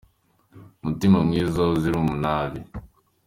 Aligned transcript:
Mutima 0.83 1.17
mwiza 1.27 1.61
uzira 1.75 1.95
umunabi 1.99 2.59